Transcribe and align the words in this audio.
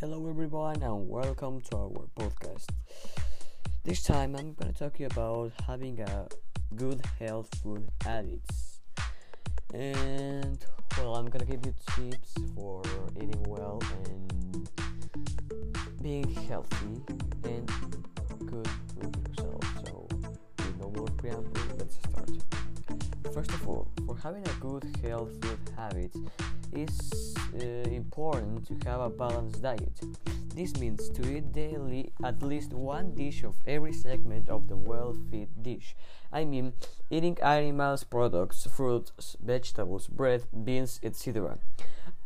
Hello, 0.00 0.26
everyone, 0.30 0.82
and 0.82 1.10
welcome 1.10 1.60
to 1.60 1.76
our 1.76 2.08
podcast. 2.18 2.70
This 3.84 4.02
time, 4.02 4.34
I'm 4.34 4.54
gonna 4.54 4.72
talk 4.72 4.94
to 4.94 5.00
you 5.00 5.08
about 5.08 5.52
having 5.66 6.00
a 6.00 6.26
good 6.74 7.04
health 7.18 7.50
food 7.62 7.86
habits, 8.02 8.80
and 9.74 10.64
well, 10.96 11.16
I'm 11.16 11.26
gonna 11.28 11.44
give 11.44 11.66
you 11.66 11.74
tips 11.94 12.32
for 12.54 12.82
eating 13.14 13.44
well 13.46 13.82
and 14.06 14.70
being 16.02 16.30
healthy 16.48 17.04
and 17.44 17.70
good 18.46 18.68
with 18.96 19.28
yourself. 19.28 19.64
So, 19.84 20.08
with 20.56 20.78
no 20.78 20.90
more 20.96 21.08
preamble. 21.18 21.69
First 23.32 23.52
of 23.52 23.68
all, 23.68 23.86
for 24.06 24.16
having 24.16 24.46
a 24.48 24.52
good 24.54 24.84
health 25.04 25.30
food 25.40 25.58
habits, 25.76 26.18
it's 26.72 27.36
uh, 27.54 27.88
important 27.88 28.66
to 28.66 28.88
have 28.88 29.00
a 29.00 29.08
balanced 29.08 29.62
diet. 29.62 30.00
This 30.54 30.76
means 30.78 31.08
to 31.10 31.36
eat 31.36 31.52
daily 31.52 32.12
at 32.24 32.42
least 32.42 32.72
one 32.72 33.14
dish 33.14 33.44
of 33.44 33.54
every 33.68 33.92
segment 33.92 34.48
of 34.48 34.66
the 34.66 34.76
well-fed 34.76 35.62
dish. 35.62 35.94
I 36.32 36.44
mean, 36.44 36.72
eating 37.08 37.38
animals 37.40 38.02
products, 38.02 38.66
fruits, 38.66 39.36
vegetables, 39.40 40.08
bread, 40.08 40.42
beans, 40.64 40.98
etc. 41.02 41.58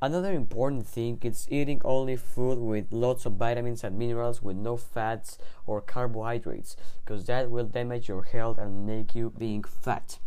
Another 0.00 0.32
important 0.32 0.86
thing 0.86 1.18
is 1.22 1.48
eating 1.50 1.80
only 1.84 2.16
food 2.16 2.58
with 2.58 2.86
lots 2.92 3.26
of 3.26 3.32
vitamins 3.34 3.82
and 3.82 3.98
minerals 3.98 4.40
with 4.40 4.56
no 4.56 4.76
fats 4.76 5.36
or 5.66 5.80
carbohydrates, 5.80 6.76
because 7.04 7.26
that 7.26 7.50
will 7.50 7.64
damage 7.66 8.08
your 8.08 8.22
health 8.22 8.56
and 8.56 8.86
make 8.86 9.16
you 9.16 9.32
being 9.36 9.64
fat. 9.64 10.18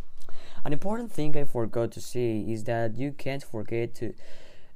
An 0.66 0.72
important 0.72 1.12
thing 1.12 1.36
I 1.36 1.44
forgot 1.44 1.92
to 1.92 2.00
say 2.00 2.38
is 2.40 2.64
that 2.64 2.96
you 2.96 3.12
can't 3.12 3.40
forget 3.40 3.94
to 4.00 4.06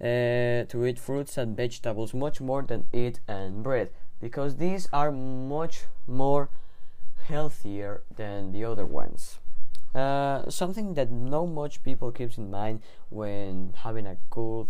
uh, 0.01 0.65
to 0.71 0.87
eat 0.87 1.01
fruits 1.01 1.37
and 1.37 1.57
vegetables 1.57 2.15
much 2.15 2.41
more 2.41 2.63
than 2.63 2.85
eat 2.93 3.19
and 3.27 3.65
bread 3.65 3.91
because 4.21 4.59
these 4.59 4.89
are 4.93 5.11
much 5.11 5.87
more 6.07 6.49
healthier 7.25 8.03
than 8.15 8.53
the 8.53 8.65
other 8.65 8.87
ones. 8.87 9.41
Uh, 9.93 10.49
something 10.49 10.95
that 10.95 11.11
not 11.11 11.47
much 11.47 11.83
people 11.83 12.13
keeps 12.13 12.39
in 12.39 12.53
mind 12.53 12.83
when 13.09 13.75
having 13.83 14.07
a 14.07 14.17
good 14.31 14.69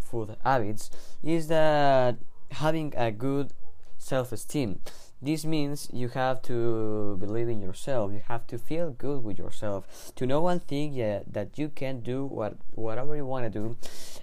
food 0.00 0.34
habits 0.42 0.90
is 1.22 1.46
that 1.46 2.16
having 2.50 2.92
a 2.96 3.12
good 3.12 3.52
self-esteem 3.96 4.80
this 5.20 5.44
means 5.44 5.88
you 5.92 6.08
have 6.08 6.42
to 6.42 7.16
believe 7.18 7.48
in 7.48 7.60
yourself. 7.60 8.12
You 8.12 8.22
have 8.28 8.46
to 8.48 8.58
feel 8.58 8.90
good 8.90 9.24
with 9.24 9.38
yourself. 9.38 10.12
To 10.16 10.26
know 10.26 10.40
one 10.40 10.60
thing, 10.60 10.92
yeah, 10.92 11.20
that 11.26 11.58
you 11.58 11.68
can 11.68 12.00
do 12.00 12.24
what 12.24 12.56
whatever 12.74 13.16
you 13.16 13.26
want 13.26 13.44
to 13.44 13.50
do, 13.50 13.76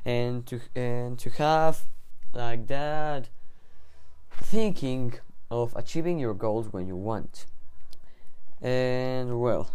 and 0.05 0.45
to 0.47 0.61
and 0.75 1.19
to 1.19 1.29
have 1.31 1.85
like 2.33 2.67
that 2.67 3.29
thinking 4.31 5.13
of 5.51 5.73
achieving 5.75 6.17
your 6.17 6.33
goals 6.33 6.71
when 6.71 6.87
you 6.87 6.95
want. 6.95 7.45
And 8.61 9.41
well, 9.41 9.71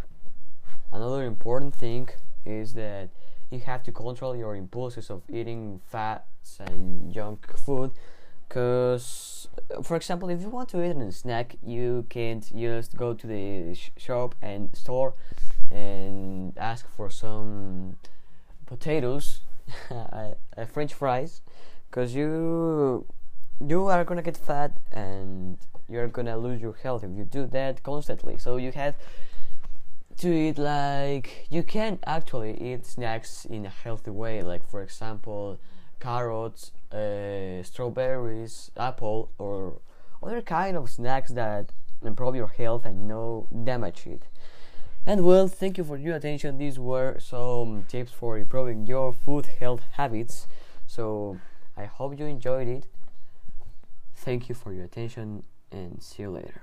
another 0.93 1.25
important 1.25 1.75
thing 1.75 2.09
is 2.47 2.73
that 2.75 3.11
you 3.51 3.61
have 3.61 3.83
to 3.83 3.93
control 3.93 4.35
your 4.35 4.57
impulses 4.57 5.11
of 5.11 5.23
eating 5.29 5.81
fats 5.87 6.59
and 6.61 7.13
junk 7.13 7.47
food 7.59 7.91
because 8.51 9.49
uh, 9.71 9.81
for 9.81 9.97
example 9.97 10.29
if 10.29 10.41
you 10.43 10.51
want 10.51 10.69
to 10.69 10.85
eat 10.85 10.97
a 10.97 11.13
snack 11.13 11.57
you 11.65 12.05
can't 12.11 12.51
just 12.55 12.97
go 12.97 13.15
to 13.15 13.27
the 13.27 13.75
sh- 13.75 13.91
shop 13.97 14.35
and 14.43 14.75
store 14.77 15.15
and 15.71 16.53
ask 16.59 16.85
for 16.97 17.09
some 17.09 17.97
potatoes 18.67 19.41
french 20.73 20.93
fries 20.93 21.43
because 21.89 22.15
you 22.15 23.07
you 23.67 23.87
are 23.87 24.05
gonna 24.05 24.23
get 24.23 24.37
fat 24.37 24.73
and 24.93 25.59
you're 25.89 26.09
gonna 26.09 26.37
lose 26.37 26.61
your 26.61 26.75
health 26.75 27.05
if 27.05 27.11
you 27.17 27.25
do 27.25 27.47
that 27.47 27.83
constantly. 27.83 28.39
So 28.39 28.57
you 28.57 28.73
have 28.73 28.97
to 30.19 30.33
eat 30.33 30.59
like 30.59 31.47
you 31.51 31.63
can 31.63 31.99
actually 32.07 32.61
eat 32.61 32.87
snacks 32.87 33.45
in 33.45 33.67
a 33.67 33.71
healthy 33.71 34.11
way 34.11 34.43
like 34.43 34.69
for 34.69 34.83
example 34.83 35.59
carrots, 36.01 36.73
uh, 36.93 37.63
strawberries, 37.63 38.71
apple, 38.77 39.31
or 39.39 39.81
other 40.23 40.43
kind 40.43 40.77
of 40.77 40.91
snacks 40.91 41.31
that 41.33 41.73
improve 42.03 42.35
your 42.35 42.49
health 42.49 42.85
and 42.85 43.07
no 43.07 43.47
damage 43.65 44.07
it. 44.07 44.23
And 45.07 45.25
well, 45.25 45.49
thank 45.49 45.79
you 45.79 45.85
for 45.85 45.97
your 45.97 46.17
attention. 46.17 46.59
These 46.59 46.79
were 46.79 47.19
some 47.19 47.85
tips 47.89 48.13
for 48.13 48.39
improving 48.39 48.87
your 48.87 49.13
food 49.13 49.47
health 49.59 49.83
habits. 49.93 50.47
So 50.87 51.39
I 51.77 51.85
hope 51.85 52.19
you 52.19 52.27
enjoyed 52.27 52.69
it. 52.69 52.87
Thank 54.15 54.49
you 54.49 54.55
for 54.55 54.73
your 54.73 54.85
attention 54.85 55.45
and 55.73 56.03
see 56.03 56.25
you 56.25 56.31
later. 56.31 56.63